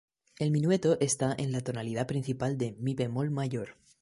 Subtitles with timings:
[0.39, 3.75] El minueto está en la tonalidad principal de "mi bemol mayor".